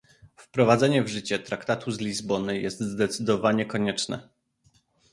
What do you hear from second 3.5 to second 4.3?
konieczne